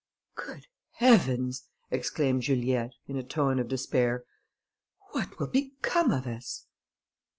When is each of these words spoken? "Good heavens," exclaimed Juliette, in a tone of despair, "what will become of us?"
"Good 0.33 0.65
heavens," 0.93 1.67
exclaimed 1.91 2.41
Juliette, 2.41 2.93
in 3.05 3.17
a 3.17 3.23
tone 3.23 3.59
of 3.59 3.67
despair, 3.67 4.23
"what 5.11 5.37
will 5.37 5.45
become 5.45 6.09
of 6.09 6.25
us?" 6.25 6.65